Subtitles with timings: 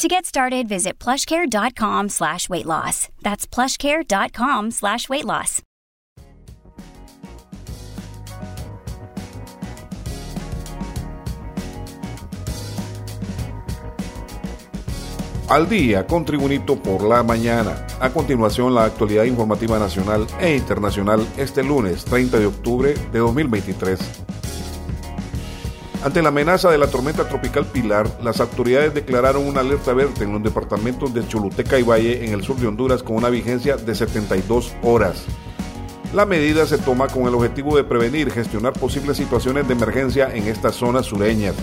[0.00, 3.10] To get started, visit plushcare.com slash weight loss.
[3.20, 5.62] That's plushcare.com slash weight loss.
[15.50, 17.86] Al día con Tribunito por la mañana.
[18.00, 23.98] A continuación, la actualidad informativa nacional e internacional este lunes 30 de octubre de 2023.
[26.02, 30.32] Ante la amenaza de la tormenta tropical Pilar, las autoridades declararon una alerta verde en
[30.32, 33.94] los departamentos de Choluteca y Valle en el sur de Honduras con una vigencia de
[33.94, 35.26] 72 horas.
[36.14, 40.34] La medida se toma con el objetivo de prevenir y gestionar posibles situaciones de emergencia
[40.34, 41.54] en estas zonas sureñas.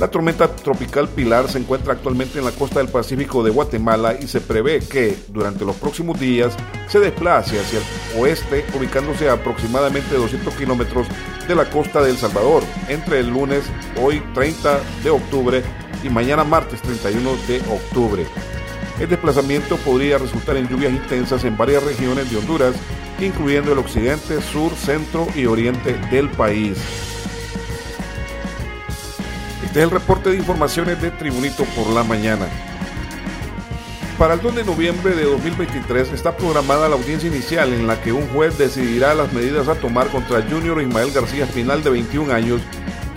[0.00, 4.28] La tormenta tropical Pilar se encuentra actualmente en la costa del Pacífico de Guatemala y
[4.28, 6.56] se prevé que durante los próximos días
[6.88, 11.06] se desplace hacia el oeste, ubicándose a aproximadamente 200 kilómetros
[11.46, 13.64] de la costa de El Salvador entre el lunes,
[14.00, 15.62] hoy 30 de octubre,
[16.02, 18.26] y mañana martes 31 de octubre.
[18.98, 22.74] El desplazamiento podría resultar en lluvias intensas en varias regiones de Honduras,
[23.20, 27.09] incluyendo el occidente, sur, centro y oriente del país.
[29.70, 32.48] Este es el reporte de informaciones de Tribunito por la mañana.
[34.18, 38.12] Para el 2 de noviembre de 2023 está programada la audiencia inicial en la que
[38.12, 42.60] un juez decidirá las medidas a tomar contra Junior Ismael García Espinal de 21 años,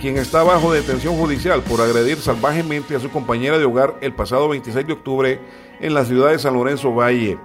[0.00, 4.48] quien está bajo detención judicial por agredir salvajemente a su compañera de hogar el pasado
[4.48, 5.40] 26 de octubre
[5.80, 7.36] en la ciudad de San Lorenzo Valle.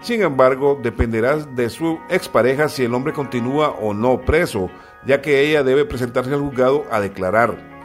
[0.00, 4.70] Sin embargo, dependerá de su expareja si el hombre continúa o no preso,
[5.04, 7.77] ya que ella debe presentarse al juzgado a declarar.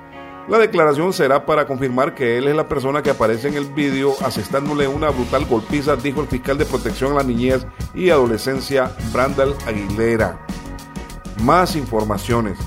[0.50, 4.14] La declaración será para confirmar que él es la persona que aparece en el vídeo
[4.26, 9.56] asestándole una brutal golpiza, dijo el fiscal de protección a la niñez y adolescencia, Brandal
[9.66, 10.46] Aguilera.
[11.44, 12.60] Más informaciones.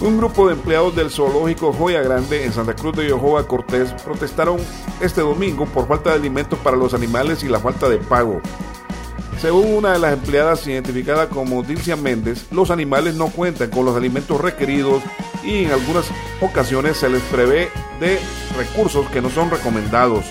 [0.00, 4.58] Un grupo de empleados del zoológico Joya Grande en Santa Cruz de Yohoa Cortés protestaron
[5.00, 8.40] este domingo por falta de alimentos para los animales y la falta de pago.
[9.40, 13.96] Según una de las empleadas identificada como Dilcia Méndez, los animales no cuentan con los
[13.96, 15.00] alimentos requeridos
[15.44, 16.06] y en algunas
[16.40, 18.18] ocasiones se les prevé de
[18.56, 20.24] recursos que no son recomendados.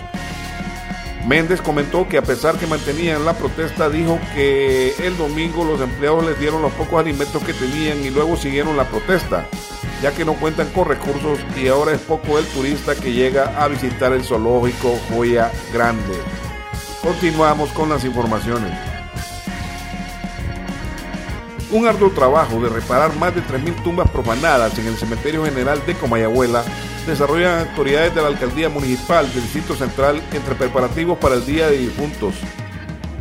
[1.25, 6.25] Méndez comentó que a pesar que mantenían la protesta, dijo que el domingo los empleados
[6.25, 9.47] les dieron los pocos alimentos que tenían y luego siguieron la protesta,
[10.01, 13.69] ya que no cuentan con recursos y ahora es poco el turista que llega a
[13.69, 16.17] visitar el zoológico Joya Grande.
[17.01, 18.96] Continuamos con las informaciones.
[21.69, 25.95] Un arduo trabajo de reparar más de 3.000 tumbas profanadas en el Cementerio General de
[25.95, 26.63] Comayagüela
[27.05, 31.77] desarrollan autoridades de la Alcaldía Municipal del Distrito Central entre preparativos para el Día de
[31.79, 32.35] Difuntos.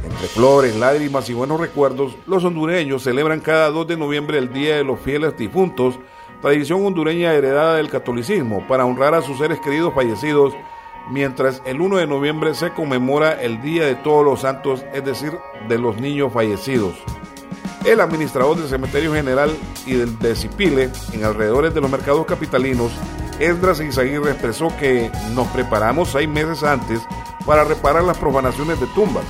[0.05, 4.77] Entre flores, lágrimas y buenos recuerdos, los hondureños celebran cada 2 de noviembre el Día
[4.77, 5.99] de los Fieles Difuntos,
[6.41, 10.55] tradición hondureña heredada del catolicismo, para honrar a sus seres queridos fallecidos,
[11.11, 15.33] mientras el 1 de noviembre se conmemora el Día de Todos los Santos, es decir,
[15.69, 16.95] de los niños fallecidos.
[17.87, 19.49] El administrador del Cementerio General
[19.87, 22.91] y del de Cipile, en alrededores de los mercados capitalinos,
[23.39, 27.01] Esdras Izaguirre expresó que nos preparamos seis meses antes
[27.47, 29.25] para reparar las profanaciones de tumbas.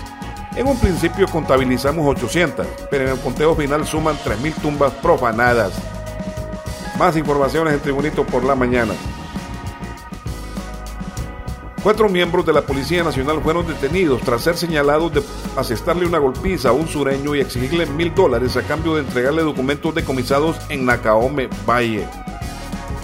[0.57, 5.75] En un principio contabilizamos 800, pero en el conteo final suman 3.000 tumbas profanadas.
[6.99, 8.95] Más informaciones en Tribunito por la mañana.
[11.87, 15.23] Cuatro miembros de la Policía Nacional fueron detenidos tras ser señalados de
[15.57, 19.95] asestarle una golpiza a un sureño y exigirle mil dólares a cambio de entregarle documentos
[19.95, 22.09] decomisados en Nacaome Valle.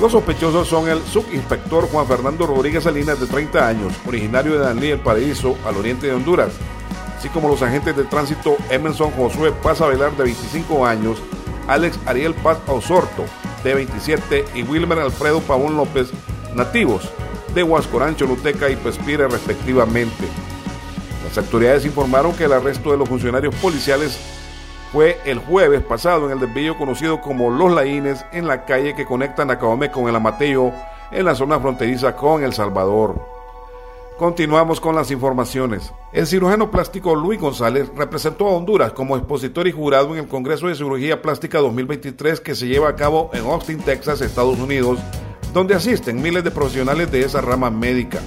[0.01, 4.91] Los sospechosos son el subinspector Juan Fernando Rodríguez Salinas, de 30 años, originario de Danlí,
[4.91, 6.51] El Paraíso, al oriente de Honduras,
[7.17, 11.23] así como los agentes de tránsito Emerson Josué Paz Velar, de 25 años,
[11.69, 13.27] Alex Ariel Paz Osorto,
[13.63, 16.11] de 27, y Wilmer Alfredo Pavón López,
[16.57, 17.09] nativos
[17.55, 20.25] de Huascorancho, Luteca y Pespire respectivamente.
[21.25, 24.19] Las autoridades informaron que el arresto de los funcionarios policiales
[24.93, 29.07] fue el jueves pasado en el desvío conocido como Los Laínes en la calle que
[29.07, 30.73] conecta Nacaome con el Amateo
[31.11, 33.43] en la zona fronteriza con El Salvador.
[34.19, 35.93] Continuamos con las informaciones.
[36.13, 40.69] El cirujano plástico Luis González representó a Honduras como expositor y jurado en el Congreso
[40.69, 44.99] de Cirugía Plástica 2023 que se lleva a cabo en Austin, Texas, Estados Unidos,
[45.53, 48.21] donde asisten miles de profesionales de esa rama médica.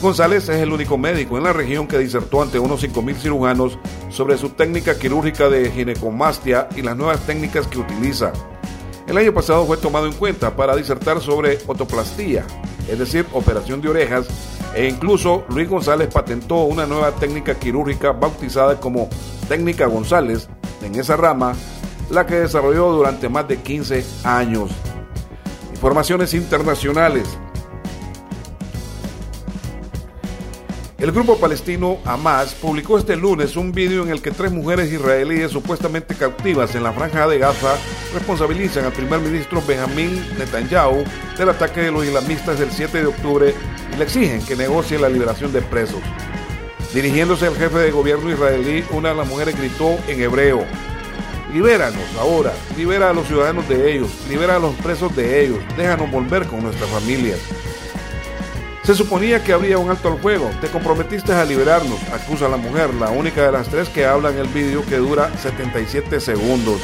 [0.00, 3.78] González es el único médico en la región que disertó ante unos 5.000 cirujanos
[4.10, 8.32] sobre su técnica quirúrgica de ginecomastia y las nuevas técnicas que utiliza.
[9.06, 12.44] El año pasado fue tomado en cuenta para disertar sobre otoplastía,
[12.88, 14.26] es decir, operación de orejas,
[14.74, 19.08] e incluso Luis González patentó una nueva técnica quirúrgica bautizada como
[19.48, 20.48] técnica González
[20.82, 21.54] en esa rama,
[22.10, 24.70] la que desarrolló durante más de 15 años.
[25.82, 27.26] Informaciones internacionales.
[30.96, 35.50] El grupo palestino Hamas publicó este lunes un vídeo en el que tres mujeres israelíes
[35.50, 37.74] supuestamente cautivas en la franja de Gaza
[38.14, 41.02] responsabilizan al primer ministro Benjamín Netanyahu
[41.36, 43.52] del ataque de los islamistas el 7 de octubre
[43.92, 46.00] y le exigen que negocie la liberación de presos.
[46.94, 50.64] Dirigiéndose al jefe de gobierno israelí, una de las mujeres gritó en hebreo,
[51.52, 56.10] libéranos ahora, libera a los ciudadanos de ellos, libera a los presos de ellos, déjanos
[56.10, 57.38] volver con nuestras familias.
[58.84, 60.50] Se suponía que habría un alto al fuego.
[60.60, 64.38] Te comprometiste a liberarnos, acusa la mujer, la única de las tres que habla en
[64.38, 66.80] el vídeo que dura 77 segundos.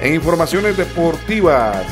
[0.00, 1.86] En informaciones deportivas,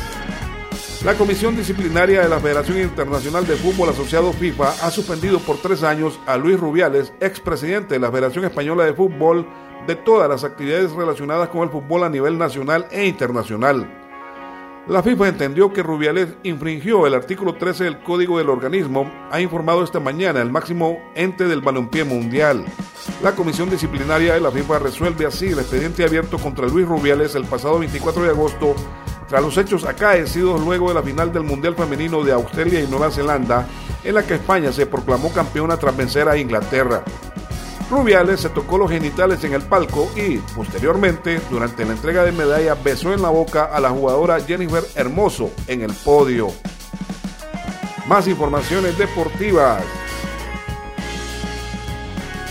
[1.03, 5.83] la Comisión Disciplinaria de la Federación Internacional de Fútbol Asociado FIFA ha suspendido por tres
[5.83, 9.47] años a Luis Rubiales, expresidente de la Federación Española de Fútbol,
[9.85, 14.06] de todas las actividades relacionadas con el fútbol a nivel nacional e internacional.
[14.89, 19.83] La FIFA entendió que Rubiales infringió el artículo 13 del Código del Organismo, ha informado
[19.83, 22.63] esta mañana el máximo ente del balompié mundial.
[23.21, 27.43] La Comisión Disciplinaria de la FIFA resuelve así el expediente abierto contra Luis Rubiales el
[27.43, 28.75] pasado 24 de agosto
[29.27, 33.11] tras los hechos acaecidos luego de la final del Mundial Femenino de Australia y Nueva
[33.11, 33.67] Zelanda,
[34.05, 37.03] en la que España se proclamó campeona tras vencer a Inglaterra.
[37.89, 42.75] Rubiales se tocó los genitales en el palco y, posteriormente, durante la entrega de medalla,
[42.75, 46.49] besó en la boca a la jugadora Jennifer Hermoso en el podio.
[48.07, 49.83] Más informaciones deportivas.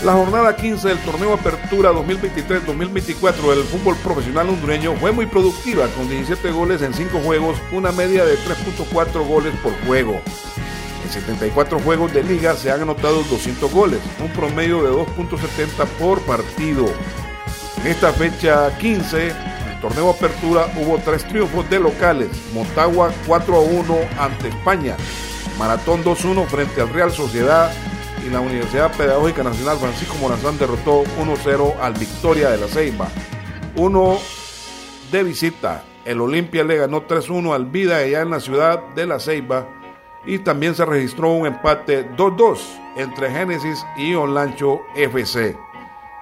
[0.03, 6.09] La jornada 15 del torneo Apertura 2023-2024 del fútbol profesional hondureño fue muy productiva, con
[6.09, 10.19] 17 goles en 5 juegos, una media de 3.4 goles por juego.
[11.07, 16.19] En 74 juegos de liga se han anotado 200 goles, un promedio de 2.70 por
[16.23, 16.85] partido.
[17.77, 22.27] En esta fecha 15, el torneo Apertura hubo tres triunfos de locales.
[22.53, 24.97] Motagua 4 a 1 ante España,
[25.57, 27.71] Maratón 2-1 frente al Real Sociedad
[28.25, 33.07] y la Universidad Pedagógica Nacional Francisco Morazán derrotó 1-0 al Victoria de la Ceiba.
[33.77, 34.19] Uno
[35.09, 39.21] de visita, el Olimpia le ganó 3-1 al Vida allá en la ciudad de la
[39.21, 39.76] Ceiba
[40.27, 42.59] y también se registró un empate 2-2
[42.97, 45.57] entre Génesis y Olancho FC.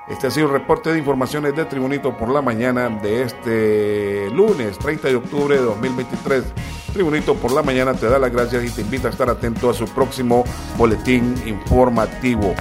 [0.07, 4.77] Este ha sido el reporte de informaciones de Tribunito por la mañana de este lunes
[4.77, 6.43] 30 de octubre de 2023.
[6.93, 9.73] Tribunito por la mañana te da las gracias y te invita a estar atento a
[9.73, 10.43] su próximo
[10.77, 12.53] boletín informativo.